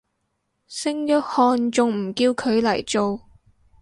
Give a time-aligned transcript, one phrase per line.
[0.67, 3.21] 聖約翰仲唔叫佢嚟做